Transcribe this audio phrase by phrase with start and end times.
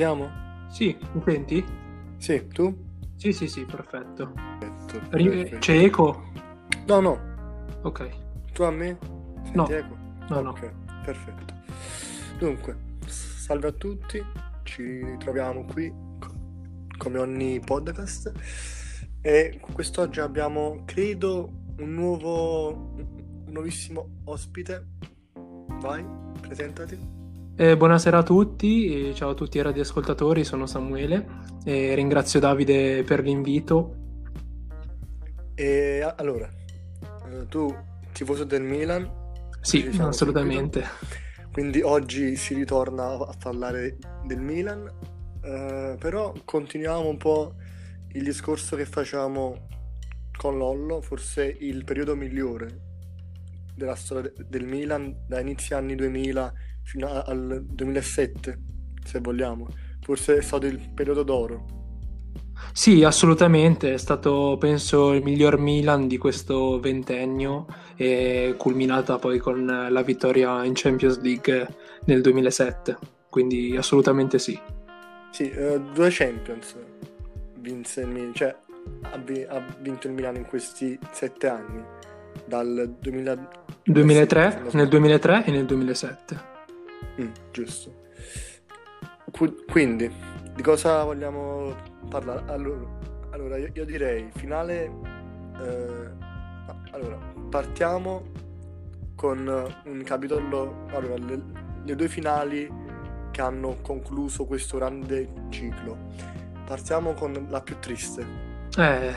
[0.00, 0.30] siamo?
[0.70, 1.62] Sì, mi senti?
[2.16, 2.74] Sì, tu?
[3.16, 4.32] Sì, sì, sì, perfetto.
[4.58, 5.58] Perfetto, perfetto.
[5.58, 6.22] C'è eco?
[6.86, 7.18] No, no,
[7.82, 8.08] Ok,
[8.54, 8.96] tu a me?
[9.42, 9.68] Senti No.
[9.68, 9.96] eco?
[10.30, 10.50] no, no.
[10.50, 10.72] Ok,
[11.04, 11.52] perfetto.
[12.38, 14.24] Dunque, salve a tutti,
[14.62, 16.32] ci ritroviamo qui co-
[16.96, 18.32] come ogni podcast
[19.20, 24.86] e quest'oggi abbiamo, credo, un nuovo, un nuovissimo ospite.
[25.80, 26.02] Vai,
[26.40, 27.18] presentati.
[27.60, 31.26] Eh, buonasera a tutti, ciao a tutti i radioascoltatori, sono Samuele
[31.62, 33.96] e ringrazio Davide per l'invito.
[35.54, 36.48] E allora,
[37.28, 37.70] eh, tu
[38.12, 39.06] tifoso del Milan?
[39.60, 40.84] Sì, Diciamo assolutamente.
[41.52, 44.90] Quindi oggi si ritorna a parlare del Milan,
[45.42, 47.56] eh, però continuiamo un po'
[48.12, 49.68] il discorso che facciamo
[50.34, 52.88] con Lollo, forse il periodo migliore
[53.74, 56.54] della storia de- del Milan, da inizio anni 2000
[56.90, 58.58] fino a- al 2007,
[59.04, 59.68] se vogliamo.
[60.02, 61.78] Forse è stato il periodo d'oro.
[62.72, 67.66] Sì, assolutamente, è stato penso il miglior Milan di questo ventennio
[67.96, 71.66] e culminata poi con la vittoria in Champions League
[72.04, 72.96] nel 2007,
[73.28, 74.58] quindi assolutamente sì.
[75.30, 76.76] Sì, eh, due Champions
[77.58, 78.54] vinse il Milan, cioè
[79.02, 81.82] ha, vi- ha vinto il Milan in questi sette anni,
[82.46, 83.48] dal 2000
[83.84, 84.88] 2003, se non nel sbaglio.
[84.88, 86.49] 2003 e nel 2007.
[87.20, 87.94] Mm, giusto.
[89.30, 90.10] Qu- Quindi,
[90.54, 91.74] di cosa vogliamo
[92.08, 92.42] parlare?
[92.50, 92.86] Allora,
[93.30, 94.84] allora, io, io direi finale.
[95.60, 96.10] eh,
[96.92, 98.24] allora, partiamo
[99.14, 99.46] con
[99.84, 100.86] un capitolo.
[100.92, 101.42] Allora, le,
[101.84, 102.68] le due finali
[103.30, 105.96] che hanno concluso questo grande ciclo.
[106.66, 108.24] Partiamo con la più triste.
[108.76, 109.12] Eh,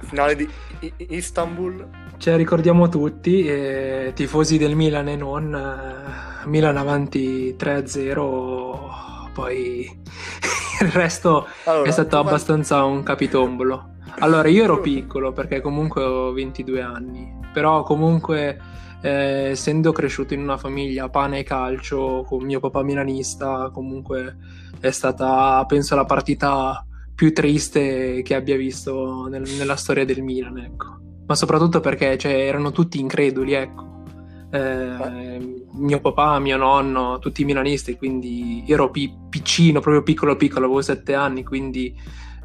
[0.00, 0.48] Finale di
[0.80, 1.88] I- Istanbul.
[2.18, 9.84] ce la ricordiamo tutti, eh, tifosi del Milan e non, eh, Milan avanti 3-0, poi
[10.80, 13.96] il resto Allora, è stato abbastanza un capitombolo.
[14.20, 18.58] Allora, io ero piccolo perché comunque ho 22 anni, però comunque
[19.00, 24.36] eh, essendo cresciuto in una famiglia pane e calcio con mio papà milanista, comunque
[24.80, 26.84] è stata, penso, la partita
[27.18, 30.86] più triste che abbia visto nel- nella storia del Milan, ecco.
[31.26, 34.04] Ma soprattutto perché cioè, erano tutti increduli, ecco.
[34.52, 40.80] Eh, mio papà, mio nonno, tutti milanisti, quindi ero pi- piccino, proprio piccolo piccolo, avevo
[40.80, 41.92] sette anni, quindi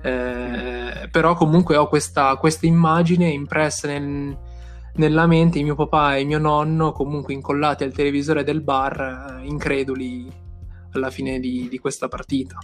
[0.02, 4.36] eh, però comunque ho questa, questa immagine impressa nel-
[4.96, 10.32] nella mente mio papà e mio nonno comunque incollati al televisore del bar, increduli
[10.94, 12.58] alla fine di, di questa partita.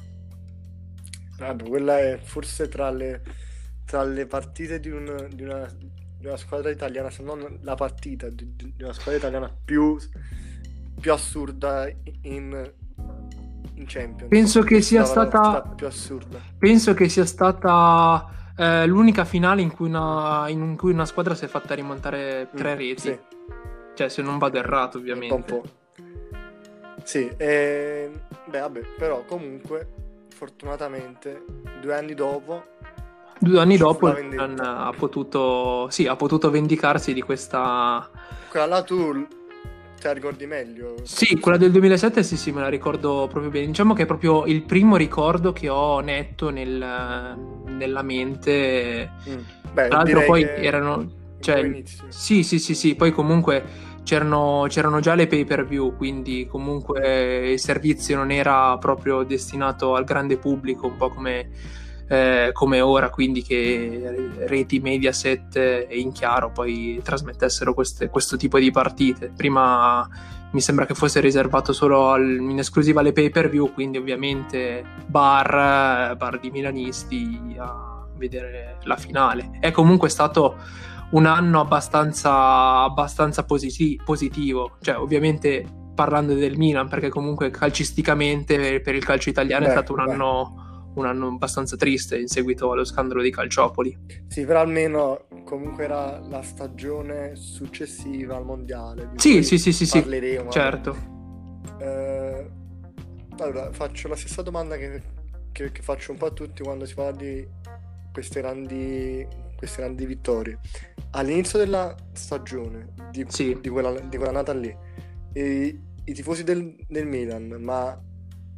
[1.39, 3.21] Vabbè, quella è forse tra le,
[3.85, 5.67] tra le partite di, un- di una,
[6.17, 9.97] di una squadra italiana, se non la partita di, di una squadra italiana più,
[10.99, 11.89] più assurda
[12.23, 12.71] in,
[13.75, 14.27] in Champions.
[14.29, 16.39] Penso che sia stata- più assurda.
[16.57, 21.45] Penso che sia stata eh, l'unica finale in cui, una, in cui una squadra si
[21.45, 23.01] è fatta rimontare tre Mm, reti.
[23.01, 23.19] Sì,
[23.95, 25.51] Cioè, se non vado errato, po' un ovviamente.
[25.55, 25.63] po'.
[27.03, 28.11] Sì, e,
[28.45, 29.87] beh, vabbè, però comunque,
[30.39, 31.43] fortunatamente,
[31.81, 32.63] due anni dopo,
[33.41, 38.09] Due anni dopo ha potuto, sì, ha potuto vendicarsi di questa.
[38.49, 39.27] quella là tu
[39.99, 40.95] te la ricordi meglio.
[41.03, 43.65] Sì, quella del 2007, sì, sì, me la ricordo proprio bene.
[43.67, 49.09] Diciamo che è proprio il primo ricordo che ho netto nel- nella mente.
[49.29, 49.39] Mm.
[49.73, 51.17] Beh, Tra l'altro, poi erano.
[51.41, 51.83] Cioè.
[52.09, 53.63] Sì, sì, sì, sì, poi comunque
[54.09, 59.93] c'erano, c'erano già le pay per view, quindi comunque il servizio non era proprio destinato
[59.93, 61.51] al grande pubblico, un po' come,
[62.07, 68.57] eh, come ora, quindi che reti Mediaset e in chiaro poi trasmettessero queste- questo tipo
[68.57, 69.31] di partite.
[69.35, 70.09] Prima
[70.53, 74.83] mi sembra che fosse riservato solo al- in esclusiva alle pay per view, quindi ovviamente
[75.05, 79.59] bar, bar di milanisti a vedere la finale.
[79.59, 80.55] È comunque stato
[81.11, 88.95] un anno abbastanza, abbastanza positi- positivo, cioè ovviamente parlando del Milan, perché comunque calcisticamente per
[88.95, 92.85] il calcio italiano è Beh, stato un anno, un anno abbastanza triste in seguito allo
[92.85, 93.97] scandalo di Calciopoli.
[94.27, 99.09] Sì, però almeno comunque era la stagione successiva al mondiale.
[99.11, 100.49] di Sì, sì, sì, sì, sì, parleremo.
[100.51, 100.95] certo.
[101.79, 102.49] Eh,
[103.39, 105.01] allora, faccio la stessa domanda che,
[105.51, 107.47] che- che faccio un po' a tutti quando si parla di
[108.11, 109.25] queste grandi,
[109.59, 110.57] queste grandi vittorie.
[111.11, 113.57] All'inizio della stagione, di, Sì.
[113.59, 114.73] di quella, di quella nata lì,
[115.33, 117.99] i, i tifosi del, del Milan, ma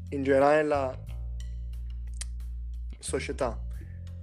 [0.10, 0.96] in generale la
[3.00, 3.60] società,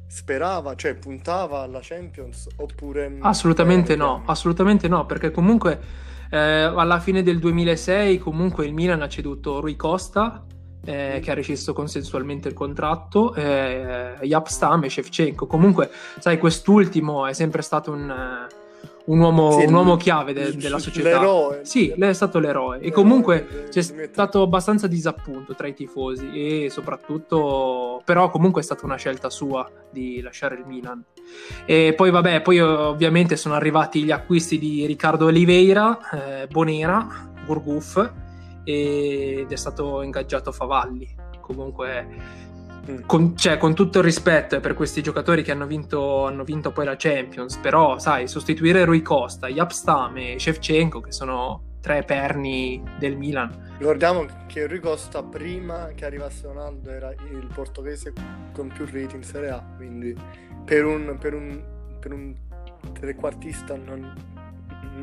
[0.07, 3.19] sperava, cioè puntava alla Champions oppure...
[3.23, 5.81] Assolutamente eh, no, assolutamente no, perché comunque
[6.31, 10.47] eh, alla fine del 2006 comunque il Milan ha ceduto Rui Costa
[10.85, 15.47] eh, che ha rescisso consensualmente il contratto, eh, Yapstam e Shevchenko.
[15.47, 18.47] Comunque, sai, quest'ultimo è sempre stato un,
[19.07, 21.09] un, uomo, sì, un uomo, chiave de- della società.
[21.09, 21.61] L'eroe.
[21.65, 22.77] Sì, lei è stato l'eroe.
[22.77, 28.31] l'eroe e comunque de- c'è de- stato abbastanza disappunto tra i tifosi e soprattutto, però
[28.31, 31.03] comunque è stata una scelta sua di lasciare il Milan.
[31.67, 35.99] E poi vabbè, poi ovviamente sono arrivati gli acquisti di Riccardo Oliveira,
[36.43, 38.27] eh, Bonera, Gurguf
[38.65, 41.27] ed è stato ingaggiato Favalli.
[41.41, 42.07] Comunque,
[42.91, 43.01] mm.
[43.07, 46.85] con, cioè, con, tutto il rispetto per questi giocatori che hanno vinto, hanno vinto poi
[46.85, 53.17] la Champions, però, sai, sostituire Rui Costa, Yapstam e Shevchenko, che sono tre perni del
[53.17, 53.77] Milan.
[53.79, 58.13] Ricordiamo che Rui Costa, prima che arrivasse Ronaldo, era il portoghese
[58.53, 60.15] con più reti in Serie A, quindi
[60.65, 61.63] per un, per un,
[61.99, 62.35] per un
[62.93, 64.13] trequartista non,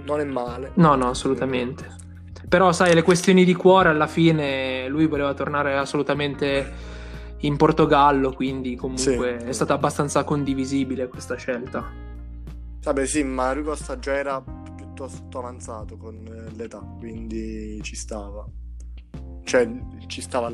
[0.04, 0.72] non è male.
[0.76, 2.04] No, no, assolutamente.
[2.48, 6.94] Però, sai, le questioni di cuore alla fine lui voleva tornare assolutamente
[7.40, 9.46] in Portogallo, quindi comunque sì.
[9.48, 11.84] è stata abbastanza condivisibile questa scelta.
[12.82, 14.44] Vabbè, sì, ma Rui Costa già era
[14.76, 18.46] piuttosto avanzato con eh, l'età, quindi ci stava.
[19.44, 19.70] Cioè,
[20.08, 20.52] ci stava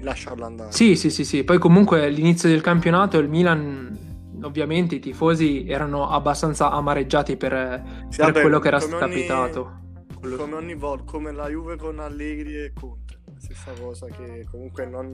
[0.00, 0.72] lasciarlo andare.
[0.72, 1.44] Sì, sì, sì, sì.
[1.44, 4.06] Poi comunque all'inizio del campionato il Milan
[4.42, 9.86] ovviamente i tifosi erano abbastanza amareggiati per, sì, per vabbè, quello che era capitato.
[10.18, 10.36] Quello...
[10.36, 13.18] Come ogni volta, come la Juve con Allegri e Conte.
[13.24, 15.12] La stessa cosa che comunque non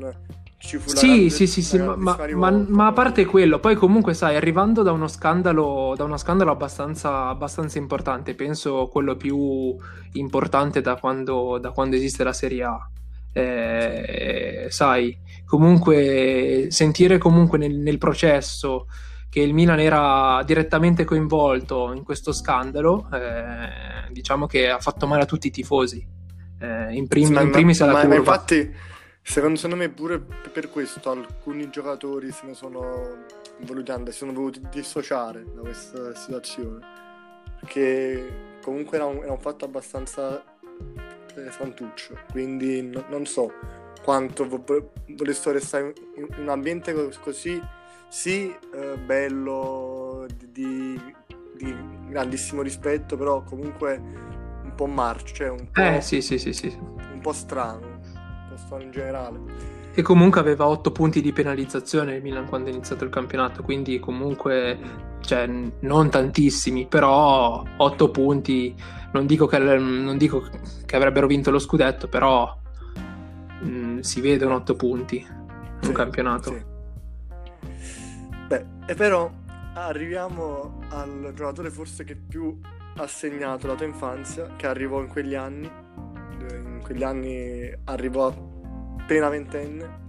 [0.58, 3.74] ci fu sì, grande, sì, sì, sì, ma, ma, ma, ma, a parte quello, poi
[3.74, 9.76] comunque sai, arrivando da uno scandalo, da uno scandalo abbastanza, abbastanza importante, penso quello più
[10.12, 12.90] importante da quando, da quando esiste la Serie A.
[13.32, 18.86] Eh, sai, comunque sentire comunque nel, nel processo
[19.34, 25.22] che il Milan era direttamente coinvolto in questo scandalo, eh, diciamo che ha fatto male
[25.22, 26.06] a tutti i tifosi,
[26.60, 28.14] eh, in, prim- ma, in primis alla ma, curva.
[28.14, 28.72] Ma infatti,
[29.20, 33.25] secondo me pure per questo alcuni giocatori se ne sono
[33.62, 36.87] voluti andare, si sono voluti dissociare da questa situazione,
[37.58, 40.44] perché comunque era un, era un fatto abbastanza
[41.34, 43.50] eh, fantuccio, quindi no, non so
[44.00, 44.46] quanto
[45.08, 47.60] volessero restare in, in un ambiente così
[48.08, 51.00] sì, eh, bello, di,
[51.56, 51.76] di,
[52.08, 54.00] grandissimo rispetto, però comunque
[54.62, 56.76] un po' marcio, cioè un po', eh, sì, sì, sì, sì.
[56.78, 59.72] un po' strano, un po' strano in generale.
[59.96, 64.00] E comunque aveva 8 punti di penalizzazione il Milan quando è iniziato il campionato, quindi
[64.00, 64.76] comunque
[65.20, 65.48] cioè,
[65.80, 68.74] non tantissimi, però 8 punti,
[69.12, 70.48] non dico che, non dico
[70.84, 72.56] che avrebbero vinto lo scudetto, però
[73.60, 76.50] mh, mm, si vedono 8 punti in sì, un campionato.
[76.50, 76.74] Sì.
[78.86, 79.32] E però
[79.75, 82.60] arriviamo al giocatore forse che più
[82.96, 85.70] ha segnato la tua infanzia, che arrivò in quegli anni.
[86.38, 88.26] In quegli anni arrivò
[89.00, 90.02] appena ventenne.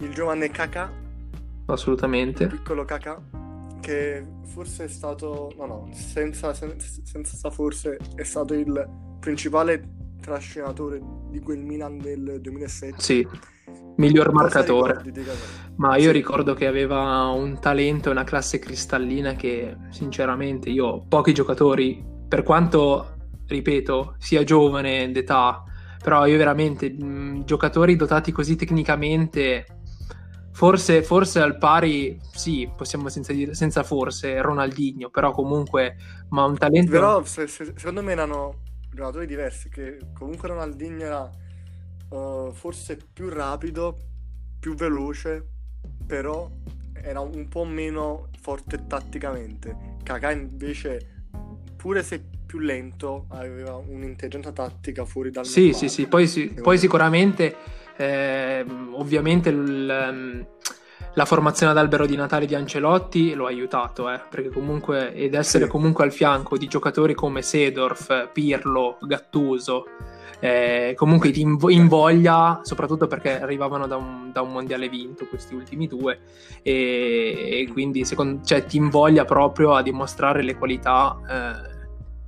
[0.00, 0.92] Il giovane Kakà.
[1.66, 2.44] Assolutamente.
[2.44, 3.22] Il piccolo Kakà,
[3.80, 5.52] che forse è stato...
[5.56, 9.82] No, no, senza, senza, senza forse è stato il principale
[10.20, 11.00] trascinatore
[11.30, 13.00] di quel Milan del 2007.
[13.00, 13.26] Sì
[13.98, 15.02] miglior marcatore.
[15.76, 16.12] Ma io sì.
[16.12, 22.42] ricordo che aveva un talento e una classe cristallina che sinceramente io pochi giocatori, per
[22.42, 23.14] quanto
[23.46, 25.62] ripeto, sia giovane d'età,
[26.02, 29.66] però io veramente mh, giocatori dotati così tecnicamente
[30.52, 35.96] forse, forse al pari, sì, possiamo senza, dire, senza forse Ronaldinho, però comunque
[36.30, 41.30] ma un talento Però se, se, secondo me erano giocatori diversi che comunque Ronaldinho era
[42.10, 43.96] uh, forse più rapido,
[44.58, 45.46] più veloce,
[46.06, 46.50] però
[46.92, 49.96] era un po' meno forte tatticamente.
[50.02, 51.26] Kakà invece,
[51.76, 56.78] pure se più lento, aveva un'intelligenza tattica fuori dal Sì, sì, sì, poi, sì, poi
[56.78, 57.54] sicuramente,
[57.96, 60.46] eh, ovviamente il, ehm,
[61.14, 65.34] la formazione ad albero di Natale di Ancelotti lo ha aiutato, eh, perché comunque, ed
[65.34, 65.70] essere sì.
[65.70, 69.84] comunque al fianco di giocatori come Sedorf, Pirlo, Gattuso,
[70.40, 75.86] eh, comunque ti invoglia, soprattutto perché arrivavano da un, da un, mondiale vinto questi ultimi
[75.88, 76.20] due,
[76.62, 81.76] e, e quindi secondo, cioè, ti invoglia proprio a dimostrare le qualità eh,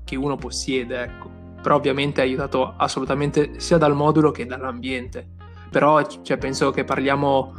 [0.05, 1.03] che uno possiede.
[1.03, 1.39] Ecco.
[1.63, 5.29] Però ovviamente ha aiutato assolutamente sia dal modulo che dall'ambiente.
[5.71, 7.55] Però cioè, penso che parliamo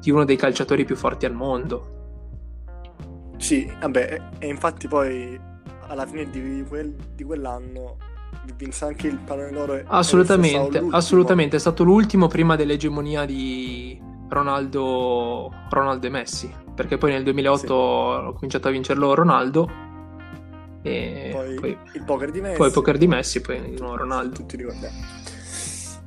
[0.00, 1.92] di uno dei calciatori più forti al mondo.
[3.38, 5.40] Sì, vabbè, e infatti poi
[5.86, 7.96] alla fine di, quel, di quell'anno
[8.56, 9.80] vinse anche il pallone d'oro.
[9.86, 17.22] Assolutamente, assolutamente, è stato l'ultimo prima dell'egemonia di Ronaldo, Ronaldo e Messi, perché poi nel
[17.22, 17.72] 2008 sì.
[17.72, 19.92] ho cominciato a vincerlo Ronaldo
[20.82, 24.34] e poi, poi, il poker di Messi, poi il poker di Messi, poi no, Ronaldo.
[24.34, 24.96] Tutti ricordiamo.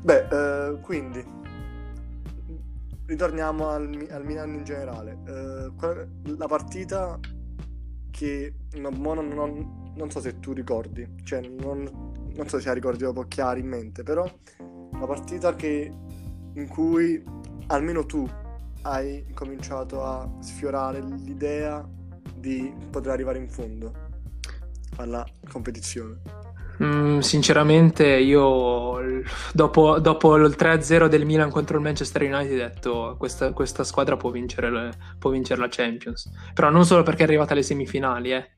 [0.01, 1.25] Beh, eh, quindi
[3.07, 5.17] ritorniamo al, al, Milan in generale.
[5.25, 7.19] Eh, la partita
[8.11, 12.06] che non, non, non, so se tu ricordi, cioè non,
[12.37, 14.29] non so se la ricordi dopo chiari in mente, però
[14.99, 15.91] la partita che,
[16.53, 17.21] in cui
[17.67, 18.29] almeno tu
[18.83, 21.85] hai cominciato a sfiorare l'idea
[22.35, 23.91] di poter arrivare in fondo
[24.97, 26.45] alla competizione.
[26.81, 33.15] Mm, sinceramente, io dopo, dopo, il 3-0 del Milan contro il Manchester United ho detto
[33.17, 36.29] questa, questa squadra può vincere, le, può vincere, la Champions.
[36.53, 38.51] Però non solo perché è arrivata alle semifinali, eh.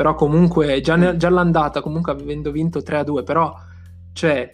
[0.00, 3.54] Però comunque già, ne, già l'andata, comunque avendo vinto 3-2, però
[4.14, 4.50] cioè,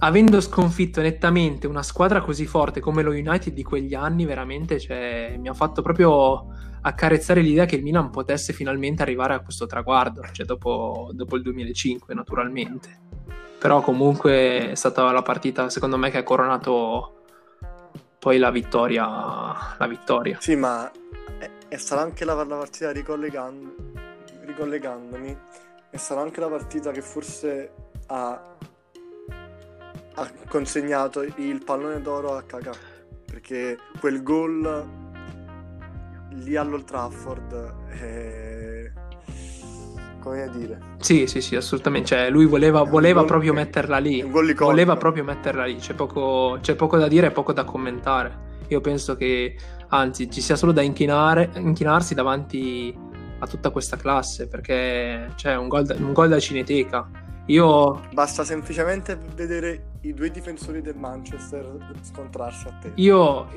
[0.00, 5.34] avendo sconfitto nettamente una squadra così forte come lo United di quegli anni, veramente cioè,
[5.38, 6.48] mi ha fatto proprio
[6.82, 11.42] accarezzare l'idea che il Milan potesse finalmente arrivare a questo traguardo, cioè dopo, dopo il
[11.42, 13.00] 2005 naturalmente.
[13.58, 17.22] Però comunque è stata la partita secondo me che ha coronato
[18.18, 19.06] poi la vittoria.
[19.78, 20.36] La vittoria.
[20.38, 20.90] Sì, ma
[21.38, 23.74] è, è stata anche la, la partita ricollegando,
[24.56, 25.36] ricollegandomi,
[25.90, 27.72] è stata anche la partita che forse
[28.06, 28.56] ha,
[30.14, 32.72] ha consegnato il pallone d'oro a Kakà
[33.26, 34.88] perché quel gol
[36.30, 38.92] lì all'Old Trafford eh,
[40.20, 40.80] come dire?
[41.00, 42.08] Sì sì sì assolutamente.
[42.08, 44.22] Cioè, lui voleva, voleva proprio metterla lì.
[44.22, 45.76] voleva proprio metterla lì.
[45.76, 48.44] C'è poco, c'è poco da dire e poco da commentare.
[48.68, 49.56] Io penso che
[49.88, 52.96] anzi ci sia solo da inchinare, inchinarsi davanti
[53.38, 58.02] a tutta questa classe perché c'è un gol, un gol da cineteca io...
[58.12, 62.92] Basta semplicemente vedere i due difensori del Manchester scontrarsi a te.
[62.96, 63.48] Io,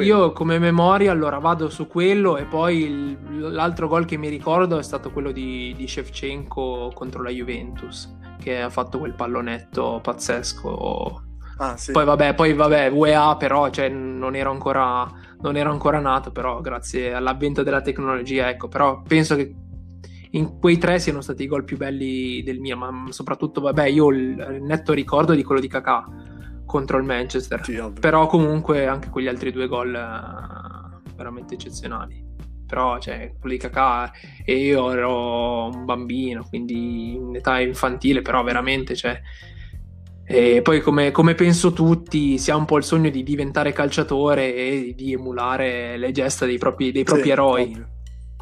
[0.00, 3.18] io come memoria allora vado su quello e poi il,
[3.52, 8.60] l'altro gol che mi ricordo è stato quello di, di Shevchenko contro la Juventus, che
[8.60, 11.23] ha fatto quel pallonetto pazzesco.
[11.58, 11.92] Ah, sì.
[11.92, 15.08] Poi vabbè, poi vabbè, UEA però cioè, non, ero ancora,
[15.40, 19.54] non ero ancora nato, però grazie all'avvento della tecnologia, ecco, però penso che
[20.34, 24.06] in quei tre siano stati i gol più belli del mio, ma soprattutto, vabbè, io
[24.06, 26.04] ho il netto ricordo di quello di Kakà
[26.66, 32.32] contro il Manchester, sì, però comunque anche quegli altri due gol uh, veramente eccezionali.
[32.66, 34.10] Però, cioè, quello di Kakà
[34.44, 39.20] e io ero un bambino, quindi in età infantile, però veramente, cioè,
[40.26, 44.54] e poi, come, come, penso tutti, si ha un po' il sogno di diventare calciatore
[44.54, 47.62] e di emulare le gesta dei propri, dei propri sì, eroi.
[47.62, 47.88] Ovvio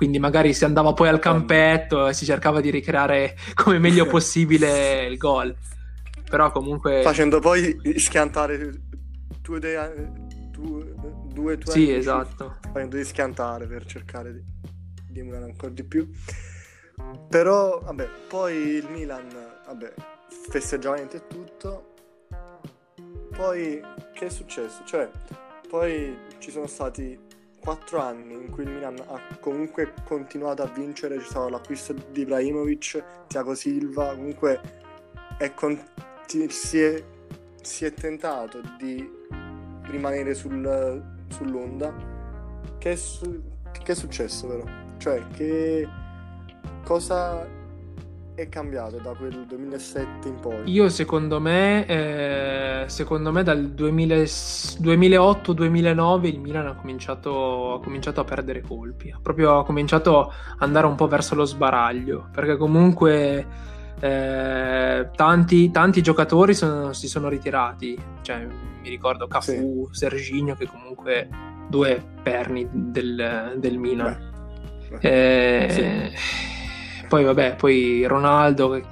[0.03, 5.07] quindi magari si andava poi al campetto e si cercava di ricreare come meglio possibile
[5.07, 5.55] il gol.
[6.29, 7.03] Però comunque...
[7.03, 8.73] Facendo poi schiantare
[9.41, 10.11] due, de-
[10.51, 10.95] due,
[11.27, 12.57] due tuoi Sì, esatto.
[12.73, 14.43] Facendo schiantare per cercare di,
[15.09, 16.11] di emulare ancora di più.
[17.29, 19.29] Però, vabbè, poi il Milan,
[19.67, 19.95] vabbè,
[20.49, 21.91] festeggiamento e tutto.
[23.35, 23.81] Poi,
[24.15, 24.83] che è successo?
[24.85, 25.11] Cioè,
[25.69, 27.19] poi ci sono stati
[27.59, 32.23] quattro anni in cui il Milan ha comunque continuato a vincere, c'è stato l'acquisto di
[32.23, 34.61] Ibrahimovic, Thiago Silva, comunque
[35.39, 35.81] è con-
[36.27, 36.43] si,
[36.81, 37.05] è,
[37.62, 39.09] si, è, tentato di
[39.85, 41.95] rimanere sul, sull'onda.
[42.79, 44.65] Che è, su- che è successo però?
[44.99, 45.89] Cioè, che
[46.85, 47.47] cosa
[48.43, 50.71] è cambiato da quel 2007 in poi?
[50.71, 58.25] Io secondo me, eh, secondo me dal 2008-2009 il Milan ha cominciato, ha cominciato, a
[58.25, 63.47] perdere colpi, ha proprio ha cominciato ad andare un po' verso lo sbaraglio, perché comunque
[64.01, 68.47] eh, tanti, tanti, giocatori sono, si sono ritirati, cioè,
[68.83, 69.99] mi ricordo Cafu, sì.
[69.99, 71.29] Serginho che comunque
[71.69, 74.31] due perni del, del Milan.
[75.01, 75.01] Beh.
[75.01, 76.51] Eh, sì
[77.12, 78.85] poi vabbè, poi Ronaldo che,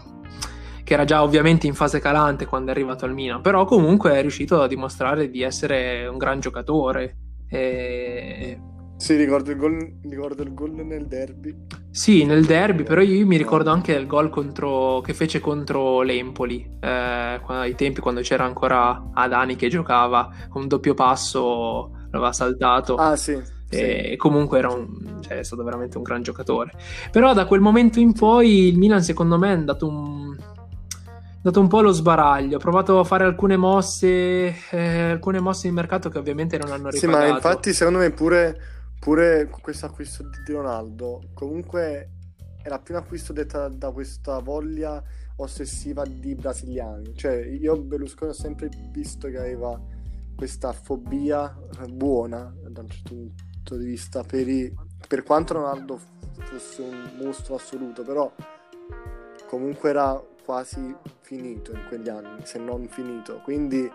[0.84, 4.20] che era già ovviamente in fase calante quando è arrivato al Milan, però comunque è
[4.20, 7.16] riuscito a dimostrare di essere un gran giocatore.
[7.48, 8.60] E...
[8.98, 11.64] Sì, ricordo il, gol, ricordo il gol nel derby.
[11.90, 16.76] Sì, nel derby, però io mi ricordo anche il gol contro, che fece contro l'Empoli,
[16.78, 22.96] eh, ai tempi quando c'era ancora Adani che giocava, con un doppio passo l'aveva saltato.
[22.96, 26.72] Ah sì, e comunque era un, cioè, è stato veramente un gran giocatore.
[27.12, 31.60] Però da quel momento in poi il Milan, secondo me, è andato un, è andato
[31.60, 32.56] un po' allo sbaraglio.
[32.56, 36.90] Ha provato a fare alcune mosse, eh, alcune mosse in mercato che ovviamente non hanno
[36.90, 36.98] ripagato.
[36.98, 38.60] Sì, ma infatti, secondo me, pure,
[38.98, 42.10] pure questo acquisto di Ronaldo comunque
[42.62, 45.02] era più un acquisto detta da questa voglia
[45.36, 47.14] ossessiva di brasiliani.
[47.14, 49.80] Cioè, io Berlusconi ho sempre visto che aveva
[50.34, 51.56] questa fobia
[51.88, 54.72] buona da un certo punto punto di vista per, i,
[55.06, 55.98] per quanto Ronaldo
[56.38, 58.32] fosse un mostro assoluto, però
[59.46, 63.40] comunque era quasi finito in quegli anni, se non finito.
[63.44, 63.90] Quindi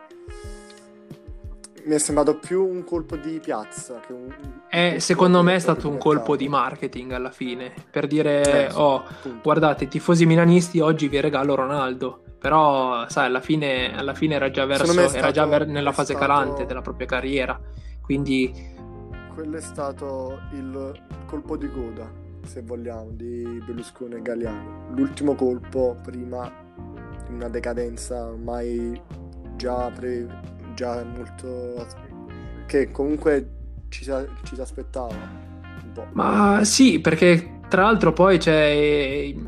[1.85, 4.33] mi è sembrato più un colpo di piazza che un...
[4.69, 9.03] Eh, secondo me è stato un colpo di marketing alla fine, per dire, eh, oh,
[9.03, 9.41] appunto.
[9.41, 14.49] guardate, i tifosi milanisti oggi vi regalo Ronaldo, però sai, alla fine, alla fine era
[14.49, 16.27] già, verso, stato, era già ver- nella fase stato...
[16.27, 17.59] calante della propria carriera,
[18.01, 18.73] quindi...
[19.35, 20.93] Quello è stato il
[21.25, 22.09] colpo di coda,
[22.45, 24.87] se vogliamo, di Berlusconi e Galliano.
[24.95, 26.49] L'ultimo colpo prima
[27.27, 28.97] di una decadenza ormai
[29.57, 30.25] già pre
[30.73, 31.85] già molto...
[32.65, 33.49] che comunque
[33.89, 35.13] ci, ci si aspettava.
[36.13, 39.47] Ma sì, perché tra l'altro poi c'è i,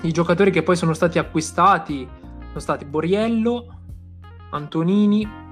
[0.00, 2.08] i giocatori che poi sono stati acquistati,
[2.46, 3.78] sono stati Boriello,
[4.52, 5.49] Antonini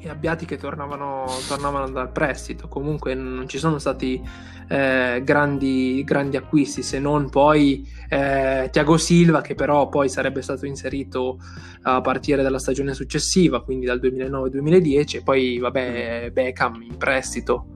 [0.00, 2.68] e Abbiati che tornavano, tornavano dal prestito.
[2.68, 4.22] Comunque non ci sono stati
[4.68, 10.66] eh, grandi, grandi, acquisti, se non poi eh, Tiago Silva, che però poi sarebbe stato
[10.66, 11.38] inserito
[11.82, 17.66] a partire dalla stagione successiva, quindi dal 2009-2010, e poi vabbè Beckham in prestito.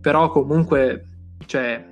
[0.00, 1.06] Però comunque,
[1.46, 1.84] cioè,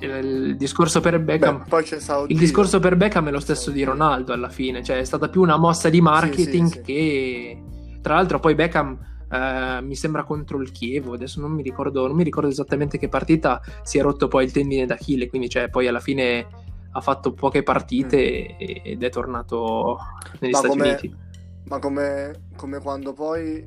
[0.00, 4.48] il discorso per Beckham Beh, il discorso per Beckham è lo stesso di Ronaldo alla
[4.48, 6.80] fine cioè è stata più una mossa di marketing sì, sì, sì.
[6.82, 7.62] che
[8.02, 8.98] tra l'altro poi Beckham
[9.32, 13.08] Uh, mi sembra contro il Chievo, adesso non mi, ricordo, non mi ricordo esattamente che
[13.08, 16.46] partita si è rotto poi il tendine d'Achille, quindi cioè, poi alla fine
[16.90, 18.56] ha fatto poche partite mm.
[18.84, 19.96] ed è tornato
[20.40, 21.16] negli ma Stati come, Uniti.
[21.64, 23.64] Ma come, come quando poi...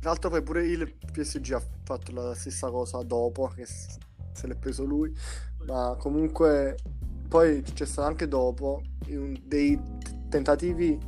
[0.00, 4.56] Tra l'altro poi pure il PSG ha fatto la stessa cosa dopo, che se l'è
[4.56, 5.12] preso lui,
[5.66, 6.76] ma comunque
[7.28, 8.82] poi c'è stato anche dopo
[9.44, 9.80] dei
[10.28, 10.98] tentativi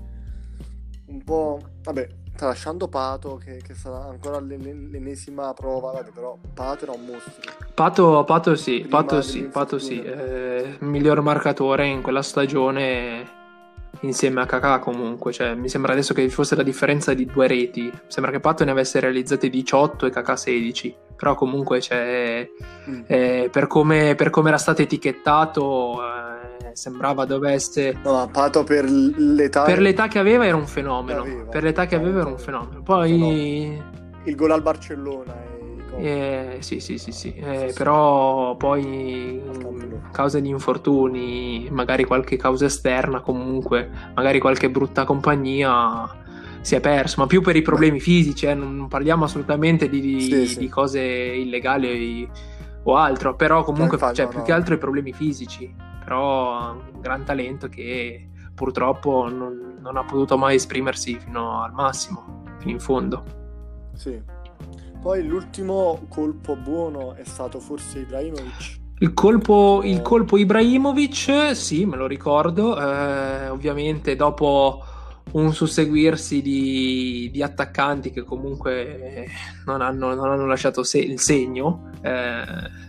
[1.07, 1.61] un po'...
[1.83, 2.09] vabbè,
[2.39, 7.33] tralasciando Pato che, che sarà ancora l'ennesima prova vabbè, però Pato era un mostro
[7.75, 10.01] Pato, Pato sì Pato sì, Pato sì.
[10.01, 13.37] Eh, miglior marcatore in quella stagione
[14.03, 17.83] insieme a Kakà comunque cioè, mi sembra adesso che fosse la differenza di due reti
[17.83, 22.49] mi sembra che Pato ne avesse realizzate 18 e Kakà 16 però comunque cioè,
[22.89, 23.01] mm.
[23.09, 26.18] eh, per, come, per, come, era stato etichettato eh,
[26.79, 27.99] sembrava dovesse...
[28.05, 29.65] No, Pato per l'età...
[29.65, 31.23] Per l'età che aveva era un fenomeno.
[31.23, 31.45] Aveva.
[31.45, 32.83] Per l'età che aveva era un fenomeno.
[32.83, 33.83] Poi...
[34.23, 35.47] Il gol al Barcellona.
[35.97, 37.35] Eh, sì, sì, sì, sì.
[37.35, 39.43] Eh, però poi
[40.13, 46.09] cause di infortuni, magari qualche causa esterna, comunque, magari qualche brutta compagnia
[46.61, 50.47] si è perso, ma più per i problemi fisici, eh, non parliamo assolutamente di, sì,
[50.47, 50.59] sì.
[50.59, 52.29] di cose illegali
[52.85, 54.45] o altro, però comunque infatti, cioè, no, più no.
[54.45, 60.39] che altro i problemi fisici però un gran talento che purtroppo non, non, ha potuto
[60.39, 63.25] mai esprimersi fino al massimo, fino in fondo.
[63.95, 64.19] Sì.
[65.03, 68.77] Poi l'ultimo colpo buono è stato forse Ibrahimovic.
[69.01, 72.81] Il colpo, il colpo Ibrahimovic, sì, me lo ricordo.
[72.81, 74.83] Eh, ovviamente dopo
[75.33, 79.27] un susseguirsi di, di, attaccanti che comunque
[79.67, 81.91] non hanno, non hanno lasciato se- il segno.
[82.01, 82.87] Eh,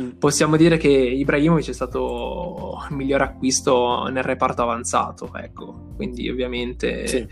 [0.00, 0.10] Mm.
[0.18, 7.06] possiamo dire che Ibrahimovic è stato il miglior acquisto nel reparto avanzato, ecco, quindi ovviamente...
[7.06, 7.28] Sì.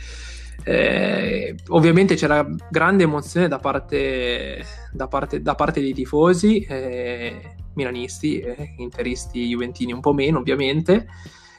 [0.62, 8.40] Eh, ovviamente c'era grande emozione da parte, da parte, da parte dei tifosi eh, milanisti,
[8.40, 11.06] eh, interisti, juventini un po' meno ovviamente,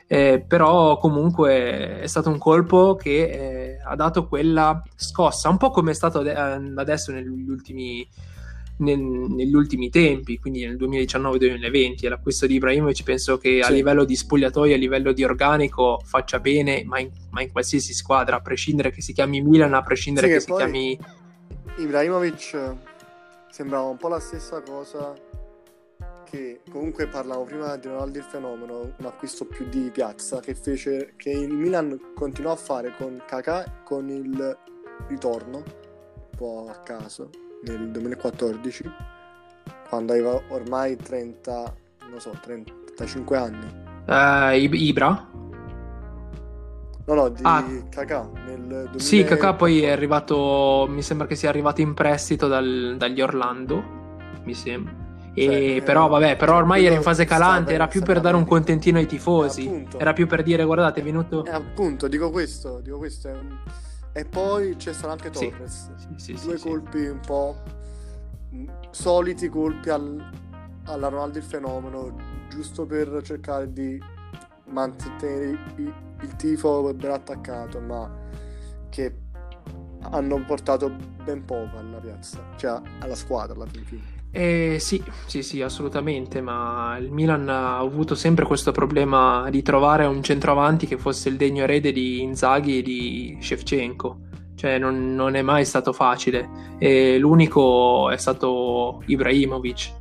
[0.08, 5.72] eh, però comunque è stato un colpo che eh, ha dato quella scossa, un po'
[5.72, 8.08] come è stato adesso negli ultimi
[8.82, 12.10] nel, negli ultimi tempi, quindi nel 2019-2020.
[12.10, 16.84] L'acquisto di Ibrahimovic penso che a livello di spogliatoio, a livello di organico faccia bene,
[16.86, 20.34] ma in, ma in, qualsiasi squadra, a prescindere che si chiami Milan, a prescindere sì,
[20.34, 21.00] che, che si chiami...
[21.78, 22.76] Ibrahimovic
[23.50, 25.14] sembrava un po' la stessa cosa
[26.30, 31.14] che comunque parlavo prima di Ronaldo il fenomeno, un acquisto più di piazza che fece
[31.18, 34.58] che il Milan continuò a fare con Kakà con il
[35.08, 38.84] ritorno un po' a caso nel 2014
[39.90, 41.76] quando aveva ormai 30
[42.10, 43.68] non so 35 anni
[44.08, 45.30] uh, Ibra?
[47.06, 47.64] no no di ah.
[47.90, 49.00] Kakà nel 2000...
[49.00, 53.84] sì Kakà poi è arrivato mi sembra che sia arrivato in prestito dal, dagli Orlando
[54.44, 58.20] mi sembra e cioè, però vabbè però ormai era in fase calante era più per
[58.20, 62.10] dare un contentino ai tifosi eh, era più per dire guardate è venuto eh, appunto
[62.10, 63.58] dico questo dico questo è un
[64.14, 65.92] e poi c'è stato anche Torres.
[66.16, 67.56] Sì, sì, Due colpi un po'
[68.92, 70.30] soliti colpi al,
[70.86, 72.16] alla Ronaldo il fenomeno,
[72.50, 74.02] giusto per cercare di
[74.66, 78.10] mantenere il, il tifo ben attaccato, ma
[78.90, 79.16] che
[80.02, 80.94] hanno portato
[81.24, 84.21] ben poco alla piazza, cioè alla squadra alla fine.
[84.34, 90.06] Eh, sì, sì, sì, assolutamente, ma il Milan ha avuto sempre questo problema di trovare
[90.06, 94.20] un centroavanti che fosse il degno erede di Inzaghi e di Shevchenko.
[94.56, 96.76] Cioè, non, non è mai stato facile.
[96.80, 99.92] E l'unico è stato Ibrahimovic,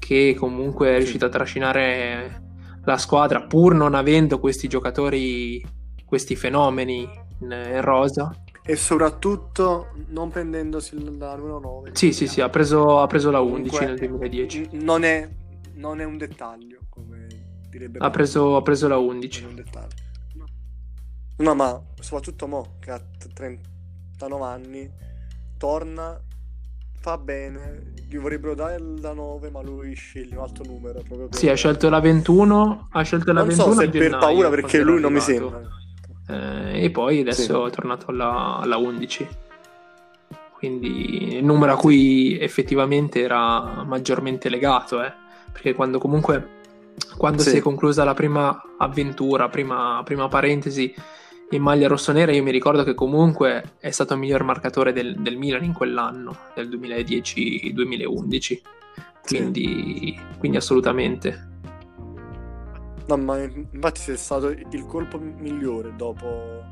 [0.00, 2.42] che comunque è riuscito a trascinare
[2.84, 5.64] la squadra pur non avendo questi giocatori,
[6.04, 7.08] questi fenomeni
[7.40, 11.90] in, in rosa e soprattutto non prendendosi la numero 9.
[11.94, 14.68] Sì, sì, sì, ha preso, ha preso la 11 Comunque, nel 2010.
[14.72, 15.28] Non è,
[15.74, 17.26] non è, un dettaglio, come
[17.68, 17.98] direbbe.
[17.98, 19.46] Ha preso, ha preso la 11.
[20.34, 20.46] No.
[21.38, 23.02] no, ma soprattutto Mo, che ha
[23.34, 24.90] 39 anni,
[25.58, 26.20] torna,
[27.00, 31.02] fa bene, gli vorrebbero dare la 9, ma lui sceglie un altro numero.
[31.02, 31.36] Proprio per...
[31.36, 34.80] Sì, ha scelto la 21, ha scelto la non 21 so se per paura, perché
[34.80, 35.80] lui non mi sembra
[36.32, 37.70] eh, e poi adesso sì.
[37.70, 39.28] è tornato alla, alla 11
[40.52, 45.12] quindi il numero a cui effettivamente era maggiormente legato eh?
[45.52, 46.60] perché quando comunque
[47.16, 47.50] quando sì.
[47.50, 50.94] si è conclusa la prima avventura prima, prima parentesi
[51.50, 55.36] in maglia rossonera io mi ricordo che comunque è stato il miglior marcatore del, del
[55.36, 58.60] Milan in quell'anno del 2010-2011
[59.22, 60.20] quindi, sì.
[60.38, 61.50] quindi assolutamente
[63.06, 66.62] No, ma infatti sei stato il colpo migliore dopo,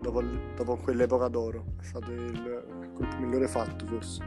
[0.00, 0.22] dopo,
[0.54, 1.64] dopo quell'epoca d'oro.
[1.80, 4.22] È stato il, il, colpo migliore fatto, forse.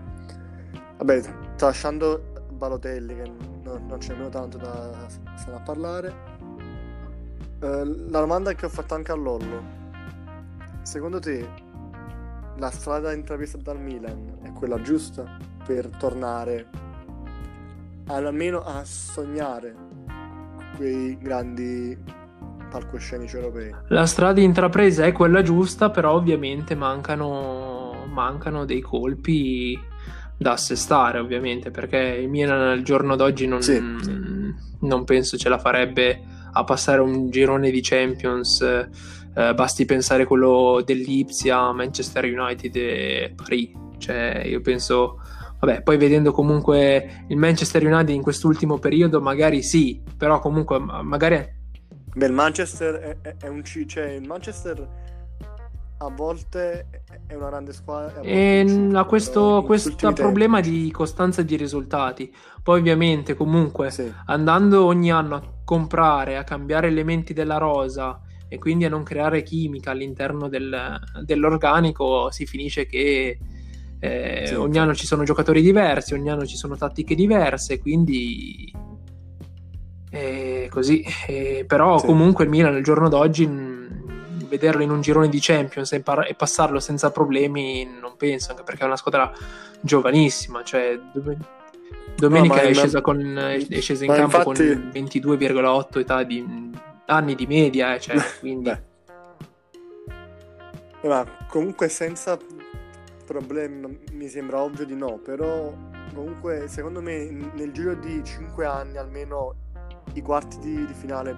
[0.98, 1.22] Vabbè,
[1.56, 3.32] tralasciando Balotelli, che
[3.64, 6.16] non, non c'è nemmeno tanto da stare a parlare.
[7.60, 9.84] Eh, la domanda che ho fatto anche a Lollo.
[10.82, 11.48] Secondo te
[12.58, 16.68] la strada intrapresa dal Milan è quella giusta per tornare
[18.08, 19.85] almeno a sognare
[20.76, 21.98] quei grandi
[22.70, 23.74] palcoscenici europei.
[23.88, 29.80] La strada intrapresa è quella giusta, però ovviamente mancano, mancano dei colpi
[30.38, 33.82] da assestare, ovviamente, perché il Milan al giorno d'oggi non, sì.
[34.82, 38.62] non penso ce la farebbe a passare un girone di Champions.
[38.62, 43.70] Eh, basti pensare quello dell'Ipsia, Manchester United e Paris.
[43.98, 45.20] Cioè, io penso
[45.60, 51.54] Vabbè, poi vedendo comunque il Manchester United in quest'ultimo periodo, magari sì, però comunque magari...
[52.16, 54.88] Beh, il Manchester è, è, è un C, cioè il Manchester
[55.98, 56.88] a volte
[57.26, 58.22] è una grande squadra.
[58.22, 60.84] E ha questo, questo problema tempi.
[60.84, 62.34] di costanza di risultati.
[62.62, 64.12] Poi, ovviamente, comunque, sì.
[64.26, 69.44] andando ogni anno a comprare, a cambiare elementi della rosa e quindi a non creare
[69.44, 73.40] chimica all'interno del, dell'organico, si finisce che
[74.00, 78.72] eh, sì, ogni anno ci sono giocatori diversi, ogni anno ci sono tattiche diverse, quindi
[80.10, 81.06] eh, così.
[81.28, 82.06] Eh, però sì.
[82.06, 86.30] comunque il Milan il giorno d'oggi mh, vederlo in un girone di Champions e, impar-
[86.30, 89.32] e, passarlo senza problemi non penso, anche perché è una squadra
[89.82, 90.98] giovanissima, cioè
[92.16, 94.74] domenica no, è, scesa con, è scesa in campo infatti...
[94.74, 96.72] con 22,8 età di,
[97.08, 98.94] anni di media, eh, cioè, quindi...
[101.04, 102.36] Ma comunque senza
[103.26, 105.74] problemi mi sembra ovvio di no, però
[106.14, 109.56] comunque secondo me nel giro di 5 anni almeno
[110.14, 111.38] i quarti di, di finale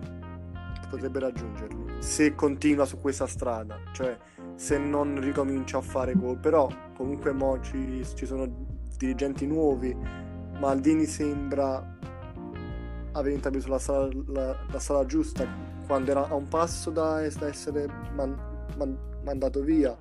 [0.90, 4.18] potrebbe raggiungerli se continua su questa strada, cioè
[4.56, 8.48] se non ricomincia a fare gol, però comunque mo ci, ci sono
[8.98, 9.96] dirigenti nuovi,
[10.60, 11.96] Maldini sembra
[13.12, 15.46] aver intrapreso la strada, la, la strada giusta
[15.88, 18.36] quando era a un passo da, da essere man,
[18.78, 19.98] man, mandato via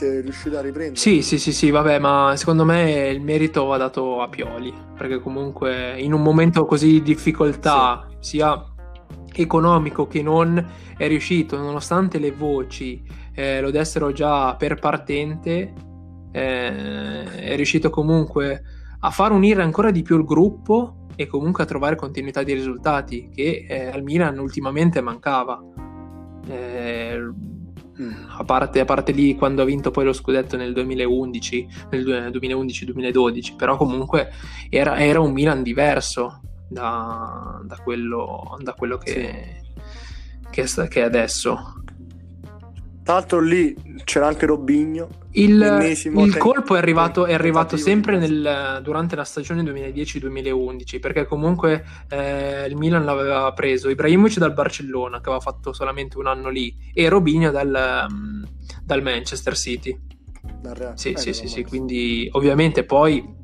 [0.00, 0.96] è riuscito a riprendere.
[0.96, 5.20] Sì, sì, sì, sì, vabbè, ma secondo me il merito va dato a Pioli, perché
[5.20, 8.36] comunque in un momento così di difficoltà, sì.
[8.36, 8.64] sia
[9.34, 10.64] economico che non,
[10.96, 13.02] è riuscito, nonostante le voci
[13.34, 15.72] eh, lo dessero già per partente,
[16.32, 18.62] eh, è riuscito comunque
[19.00, 23.28] a far unire ancora di più il gruppo e comunque a trovare continuità di risultati
[23.32, 25.60] che eh, al Milan ultimamente mancava.
[26.48, 27.18] Eh,
[28.36, 33.56] a parte, a parte, lì quando ha vinto poi lo scudetto nel 2011, nel 2011-2012,
[33.56, 34.30] però comunque
[34.70, 39.62] era, era, un Milan diverso da, da, quello, da quello, che,
[40.50, 40.62] sì.
[40.62, 41.82] che, che è adesso.
[43.08, 45.08] Tra l'altro lì c'era anche Robigno.
[45.30, 45.62] Il,
[46.14, 52.66] il colpo è arrivato, è arrivato sempre nel, durante la stagione 2010-2011 perché comunque eh,
[52.66, 57.08] il Milan l'aveva preso Ibrahimovic dal Barcellona che aveva fatto solamente un anno lì e
[57.08, 58.46] Robigno dal, um,
[58.84, 59.98] dal Manchester City.
[60.60, 63.36] Dal sì, eh, sì, sì, sì, quindi ovviamente poi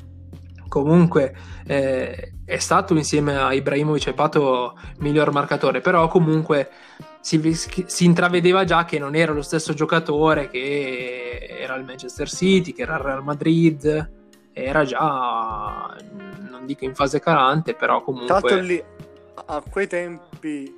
[0.69, 1.35] comunque
[1.67, 6.69] eh, è stato insieme a Ibrahimovic e Pato miglior marcatore, però comunque
[7.25, 7.41] si,
[7.87, 12.83] si, intravedeva già che non era lo stesso giocatore che era il Manchester City, che
[12.83, 14.11] era il Real Madrid,
[14.53, 15.97] era già,
[16.51, 18.29] non dico in fase calante, però comunque...
[18.29, 18.85] L'altro lì,
[19.47, 20.71] a quei tempi,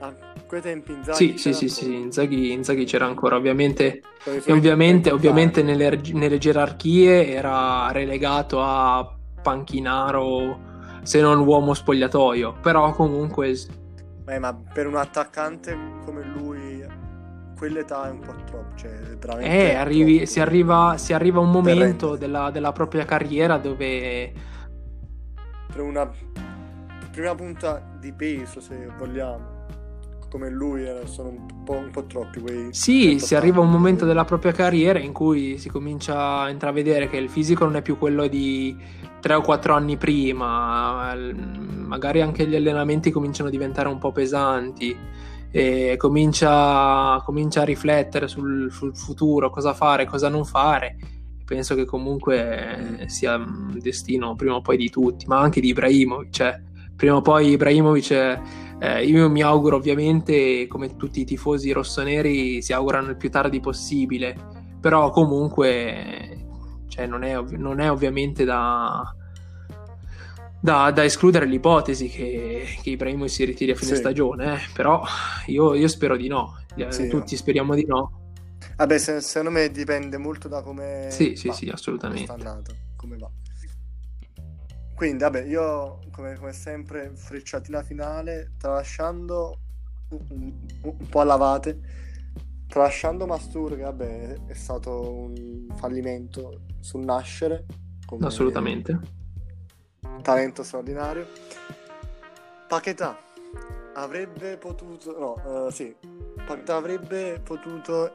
[0.00, 0.12] a
[0.48, 5.62] quei tempi Inzaghi Sì, sì, sì, sì, Inzaghi, Inzaghi c'era ancora, ovviamente, e ovviamente, ovviamente
[5.62, 10.58] nelle, nelle gerarchie era relegato a panchinaro,
[11.04, 13.54] se non uomo spogliatoio, però comunque
[14.26, 16.84] Eh, ma per un attaccante come lui,
[17.56, 18.74] quell'età è un po' troppo.
[18.76, 24.32] Cioè, veramente Eh, arrivi- si, arriva, si arriva un momento della, della propria carriera dove
[25.70, 26.08] Per una
[27.10, 29.66] prima punta di peso, se vogliamo,
[30.30, 32.68] come lui, sono un po', un po' troppi quei.
[32.72, 36.50] sì, 30 si arriva a un momento della propria carriera in cui si comincia a
[36.50, 38.76] intravedere che il fisico non è più quello di
[39.20, 41.12] 3 o 4 anni prima,
[41.86, 44.96] magari anche gli allenamenti cominciano a diventare un po' pesanti.
[45.50, 50.96] E comincia, comincia a riflettere sul, sul futuro, cosa fare, cosa non fare.
[51.44, 56.30] Penso che comunque sia il destino prima o poi di tutti, ma anche di Ibrahimovic.
[56.30, 56.60] Cioè,
[56.96, 58.10] prima o poi Ibrahimovic,
[58.80, 63.60] eh, io mi auguro ovviamente, come tutti i tifosi rossoneri, si augurano il più tardi
[63.60, 64.36] possibile,
[64.80, 66.46] però comunque
[66.88, 69.02] cioè, non, è, non è ovviamente da,
[70.64, 73.96] da, da escludere l'ipotesi che, che Ibrahimovic si ritiri a fine Sì.
[73.96, 75.02] stagione, eh, però
[75.46, 78.10] io, io spero di no, Eh, Sì, tutti speriamo di no.
[78.76, 81.06] Vabbè, se- secondo me dipende molto da come.
[81.10, 82.32] Sì, sì, va sì, assolutamente.
[82.32, 83.30] quest'annata, come va.
[84.94, 89.58] Quindi, vabbè, io come, come sempre, frecciatina finale, tralasciando
[90.10, 91.80] un, un- un po' a lavate,
[92.68, 97.64] tralasciando Mastur, che vabbè è stato un fallimento sul nascere,
[98.06, 98.98] come Assolutamente.
[100.22, 101.26] Talento straordinario.
[102.68, 103.16] Paquetà
[103.94, 105.94] avrebbe potuto, no, eh, sì,
[106.46, 108.12] Paquetà avrebbe potuto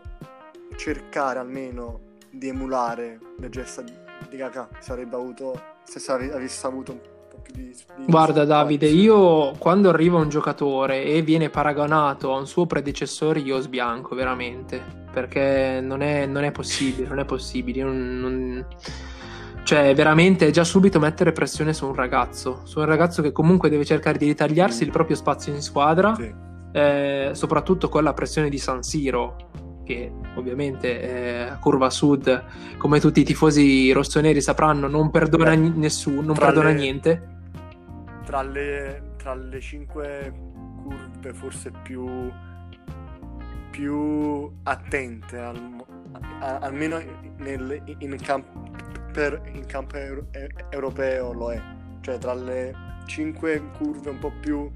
[0.75, 1.99] cercare almeno
[2.29, 6.99] di emulare le gesta di Kakà, se avrebbe avuto, se sare- avesse avuto un
[7.29, 7.69] po' più di...
[7.69, 13.39] di Guarda Davide, io quando arriva un giocatore e viene paragonato a un suo predecessore,
[13.39, 17.83] io sbianco veramente, perché non è, non è possibile, non è possibile.
[17.83, 18.65] non- non-
[19.69, 23.85] Cioè, veramente già subito mettere pressione su un ragazzo, su un ragazzo che comunque deve
[23.85, 26.33] cercare di ritagliarsi il proprio spazio in squadra, Sì.
[26.71, 29.35] eh, soprattutto con la pressione di San Siro,
[29.83, 32.45] che ovviamente eh, a curva sud,
[32.79, 37.27] come tutti i tifosi rossoneri sapranno, non perdona Beh, nessuno, non perdona le- niente.
[38.25, 40.33] Tra le, tra le cinque
[40.81, 42.09] curve forse più,
[43.69, 45.85] più attente, al
[46.39, 46.99] a- almeno
[47.37, 48.47] nel, in, camp-
[49.19, 50.27] per- in campo euro-
[50.69, 51.61] europeo lo è.
[51.99, 52.73] Cioè tra le
[53.05, 54.69] cinque curve un po' più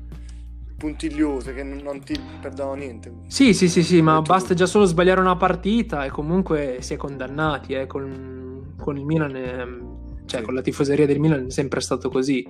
[0.78, 3.14] puntigliose che non ti perdono niente.
[3.28, 6.96] Sì, sì, sì, sì, ma Detto basta già solo sbagliare una partita e comunque si
[6.96, 7.74] è condannati.
[7.74, 12.10] eh, Con, con il Milan, ehm, cioè con la tifoseria del Milan è sempre stato
[12.10, 12.46] così.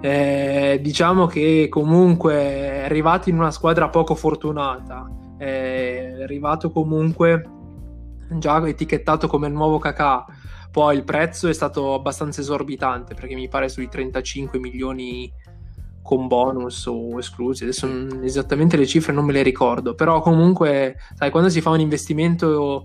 [0.00, 7.50] Eh, diciamo che comunque è arrivato in una squadra poco fortunata, è arrivato comunque
[8.38, 10.24] già etichettato come il nuovo Kakà.
[10.72, 15.30] Poi il prezzo è stato abbastanza esorbitante perché mi pare sui 35 milioni
[16.02, 17.64] con bonus o esclusi.
[17.64, 21.70] Adesso non- esattamente le cifre non me le ricordo, però comunque, sai, quando si fa
[21.70, 22.84] un investimento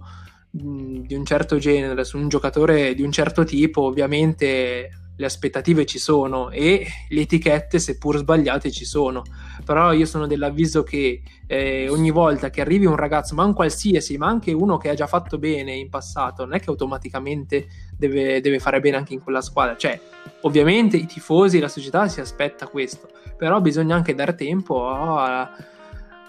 [0.49, 5.99] di un certo genere su un giocatore di un certo tipo, ovviamente le aspettative ci
[5.99, 9.23] sono e le etichette, seppur sbagliate, ci sono.
[9.65, 14.17] Però io sono dell'avviso che eh, ogni volta che arrivi un ragazzo, ma un qualsiasi,
[14.17, 18.41] ma anche uno che ha già fatto bene in passato, non è che automaticamente deve,
[18.41, 19.75] deve fare bene anche in quella squadra.
[19.75, 19.99] Cioè,
[20.41, 25.51] ovviamente i tifosi, la società si aspetta questo, però bisogna anche dare tempo a-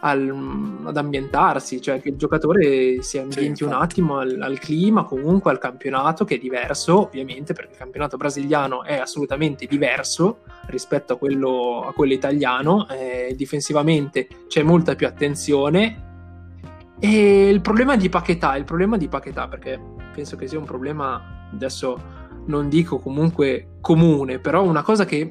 [0.00, 3.84] al- ad ambientarsi, cioè che il giocatore si ambienti un infatti.
[3.84, 8.84] attimo al, al clima, comunque al campionato che è diverso, ovviamente, perché il campionato brasiliano
[8.84, 16.06] è assolutamente diverso rispetto a quello, a quello italiano, eh, difensivamente c'è molta più attenzione.
[17.00, 19.80] E il problema di Paquetà, il problema di Paquetà, perché
[20.12, 25.28] penso che sia un problema, adesso non dico comunque comune, però una cosa che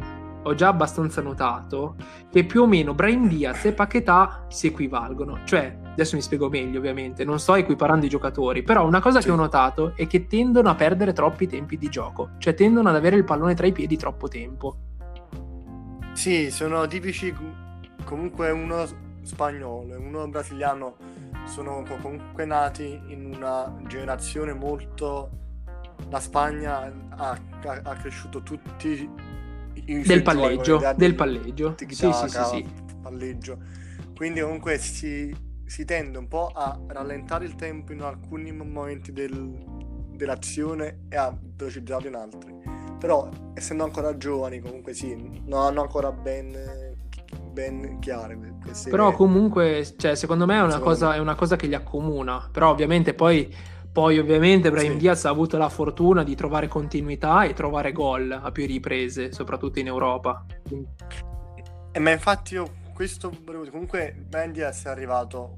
[0.47, 1.95] ho già abbastanza notato,
[2.31, 5.39] che più o meno Brian Diaz e Paquetà si equivalgono.
[5.43, 9.27] Cioè, adesso mi spiego meglio ovviamente, non sto equiparando i giocatori, però una cosa Sì.
[9.27, 12.95] che ho notato è che tendono a perdere troppi tempi di gioco, cioè tendono ad
[12.95, 14.75] avere il pallone tra i piedi troppo tempo.
[16.13, 17.33] Sì, sono tipici
[18.03, 18.85] comunque uno
[19.21, 20.95] spagnolo e uno brasiliano
[21.45, 25.29] sono co- comunque nati in una generazione molto
[26.09, 29.09] la Spagna ha, ha- ha cresciuto tutti
[29.85, 31.75] Del palleggio, del palleggio.
[31.87, 32.65] Sì, sì, sì,
[33.01, 33.57] palleggio.
[34.15, 35.35] Quindi comunque si,
[35.65, 39.63] si tende un po' a rallentare il tempo in alcuni momenti del-
[40.11, 42.55] dell'azione e a velocizzarlo in altri.
[42.97, 46.95] però essendo ancora giovani comunque sì, non hanno ancora ben,
[47.51, 51.15] ben chiare queste Però comunque, cioè, secondo me è una, cosa, me.
[51.15, 52.49] è una cosa che li accomuna.
[52.51, 53.53] Però ovviamente poi,
[53.97, 54.97] poi ovviamente Brahim Sì.
[54.99, 59.79] Diaz ha avuto la fortuna di trovare continuità e trovare gol a più riprese, soprattutto
[59.79, 60.45] in Europa.
[61.93, 65.57] Eh, ma infatti io questo comunque Ben Diaz è arrivato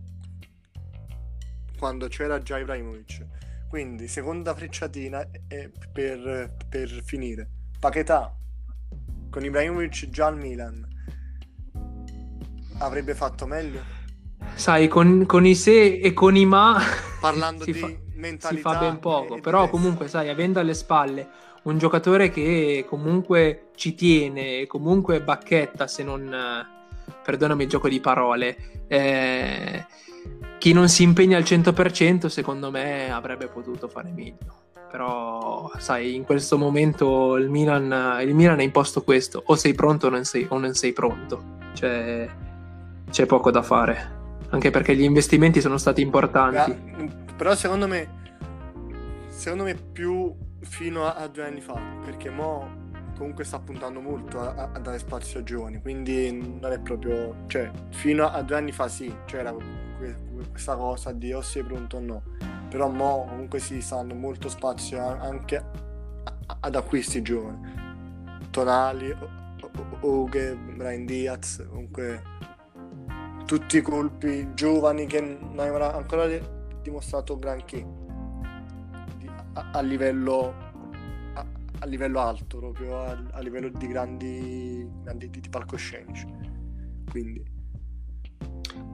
[1.77, 3.25] quando c'era già Ibrahimovic
[3.67, 8.33] quindi seconda frecciatina e- per, per finire Paquetà
[9.29, 10.87] con Ibrahimovic già al Milan
[12.77, 13.97] avrebbe fatto meglio
[14.53, 16.81] Sai, con, con i se e con i ma
[17.19, 18.07] parlando di fa,
[18.39, 19.39] si fa ben poco.
[19.39, 21.27] Però di comunque, sai, avendo alle spalle
[21.63, 26.67] un giocatore che comunque ci tiene, comunque bacchetta, se non...
[27.23, 28.55] Perdonami il gioco di parole.
[28.87, 29.85] eh,
[30.59, 34.57] chi non si impegna al 100% secondo me avrebbe potuto fare meglio.
[34.91, 39.41] Però, sai, in questo momento il Milan, il Milan è imposto questo.
[39.45, 41.57] O sei pronto o non sei, o non sei pronto.
[41.73, 42.27] Cioè,
[43.09, 44.17] c'è poco da fare.
[44.49, 47.27] Anche perché gli investimenti sono stati importanti.
[47.39, 48.17] Però secondo me
[49.29, 52.67] secondo me più fino a, a due anni fa perché mo
[53.15, 57.71] comunque sta puntando molto a, a- dare spazio ai giovani quindi non è proprio cioè
[57.91, 60.17] fino a due anni fa sì c'era que-
[60.51, 62.23] questa cosa di o sei pronto o no.
[62.69, 65.63] Però mo comunque si sta dando molto spazio anche
[66.59, 67.87] ad acquisti giovani.
[68.49, 69.15] Tonali
[70.01, 72.21] Oghe Brian Diaz comunque
[73.45, 76.27] tutti i colpi giovani che non avevano ancora
[76.81, 77.85] dimostrato granché
[79.53, 80.53] a, a livello
[81.33, 81.45] a,
[81.79, 86.27] a livello alto proprio a, livello di grandi, grandi di, di palcoscenici.
[87.09, 87.43] Quindi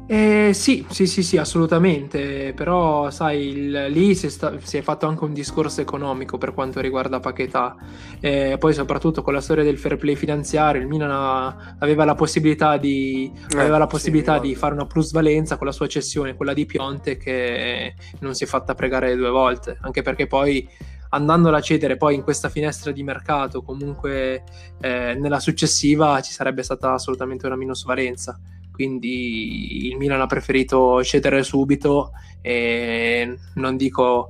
[0.08, 2.54] Eh, sì, sì, sì, sì, assolutamente.
[2.54, 6.54] Però, sai, il- lì si è, sta- si è fatto anche un discorso economico per
[6.54, 7.76] quanto riguarda Paquetà.
[8.20, 12.14] Eh, poi, soprattutto con la storia del fair play finanziario, il Milan ha- aveva la
[12.14, 16.36] possibilità di, aveva la sì, possibilità mi di fare una plusvalenza con la sua cessione,
[16.36, 19.78] quella di Pionte, che non si è fatta pregare due volte.
[19.82, 20.68] Anche perché poi,
[21.10, 24.44] andandola a cedere poi in questa finestra di mercato, comunque
[24.82, 28.40] eh, nella successiva ci sarebbe stata assolutamente una minusvalenza
[28.76, 32.12] quindi il Milan ha preferito cedere subito
[32.42, 34.30] e non dico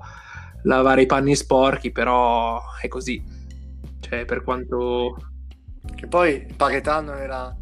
[0.63, 3.21] lavare i panni sporchi, però è così.
[3.99, 5.17] Cioè, per quanto
[5.95, 7.55] che poi Paquetà non era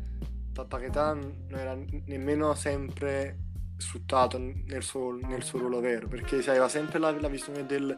[0.53, 3.37] Pa- Paquetà non era nemmeno sempre
[3.77, 7.97] sfruttato nel suo, nel suo ruolo vero perché sai, aveva sempre la, la visione del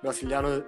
[0.00, 0.64] brasiliano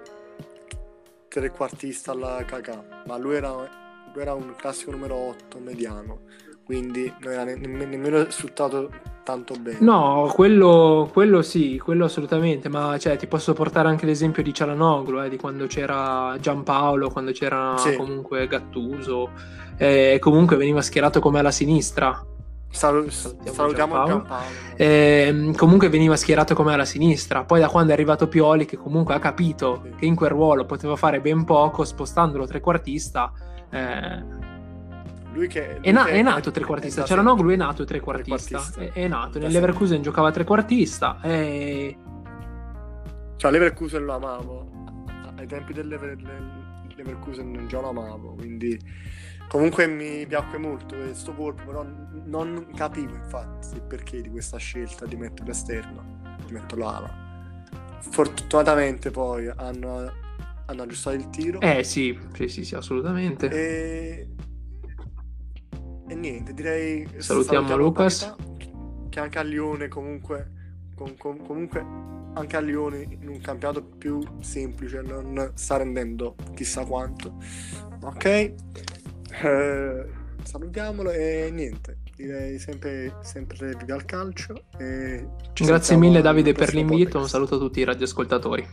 [1.27, 6.21] trequartista alla Kakà ma lui era, lui era un classico numero 8 mediano
[6.67, 8.91] quindi non era ne- nemm- nemmeno sfruttato
[9.23, 14.43] tanto bene No, quello, quello sì, quello assolutamente, ma cioè, ti posso portare anche l'esempio
[14.43, 17.95] di Cialanoglu, eh, di quando c'era Giampaolo, quando c'era Sì.
[17.95, 19.31] comunque Gattuso,
[19.77, 22.21] e comunque veniva schierato come alla sinistra.
[22.69, 24.21] Salu- Salutiamo salutiamo Giampaolo.
[24.27, 27.43] Giampaolo Ehm, comunque veniva schierato come alla sinistra.
[27.45, 29.89] Poi da quando è arrivato Pioli, che comunque ha capito Sì.
[29.99, 33.31] che in quel ruolo poteva fare ben poco, spostandolo trequartista,
[33.71, 34.23] eh,
[35.33, 37.01] lui che, è, lui na- che è nato trequartista.
[37.01, 38.59] da Cialanoglu sempre è nato trequartista.
[38.59, 38.99] trequartista.
[38.99, 39.39] È, è nato.
[39.39, 39.51] Nel.
[39.51, 41.19] Leverkusen giocava trequartista.
[41.21, 41.97] E...
[43.35, 44.71] Cioè, Leverkusen lo amavo.
[45.37, 48.79] Ai tempi del Lever- le- Leverkusen già lo amavo, quindi
[49.47, 51.85] comunque mi piacque molto questo colpo, però
[52.25, 57.25] non capivo infatti il perché di questa scelta di metterlo esterno, di metterlo ala.
[57.99, 60.11] Fortunatamente poi hanno,
[60.65, 63.47] hanno aggiustato il tiro Eh sì, sì, sì, sì, assolutamente.
[63.49, 64.27] e...
[66.07, 68.35] e niente, direi Salutiamo Lucas.
[69.09, 70.51] Che anche a Lione comunque,
[70.95, 71.83] com- com- comunque
[72.33, 77.35] anche a Lione in un campionato più semplice non sta rendendo chissà quanto.
[78.03, 78.53] Ok,
[79.43, 80.05] Eh,
[80.43, 84.53] salutiamolo e niente, direi sempre, sempre viva al calcio.
[85.53, 87.17] Ci Grazie mille Davide per l'invito.
[87.17, 87.29] Un podcast.
[87.33, 88.67] saluto a tutti i radioascoltatori.